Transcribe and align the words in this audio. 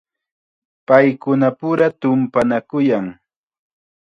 Paykunapura 0.87 1.87
tumpanakuyan. 2.01 3.05